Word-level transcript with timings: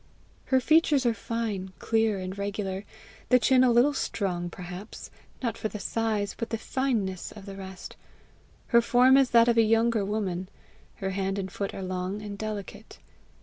Her 0.45 0.59
features 0.59 1.05
are 1.05 1.13
fine, 1.13 1.73
clear, 1.77 2.17
and 2.17 2.35
regular 2.35 2.85
the 3.29 3.37
chin 3.37 3.63
a 3.63 3.69
little 3.71 3.93
strong 3.93 4.49
perhaps, 4.49 5.11
not 5.43 5.59
for 5.59 5.67
the 5.67 5.77
size, 5.79 6.33
but 6.35 6.49
the 6.49 6.57
fineness 6.57 7.31
of 7.33 7.45
the 7.45 7.55
rest; 7.55 7.97
her 8.69 8.81
form 8.81 9.15
is 9.15 9.29
that 9.29 9.47
of 9.47 9.57
a 9.57 9.61
younger 9.61 10.03
woman; 10.03 10.49
her 10.95 11.11
hand 11.11 11.37
and 11.37 11.51
foot 11.51 11.75
are 11.75 11.83
long 11.83 12.19
and 12.19 12.35
delicate. 12.39 12.97